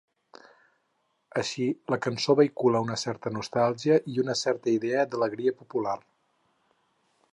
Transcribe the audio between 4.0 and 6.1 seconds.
i una certa idea d'alegria popular.